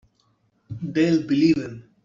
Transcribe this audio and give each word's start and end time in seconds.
They'll 0.81 1.27
believe 1.27 1.57
him. 1.57 1.91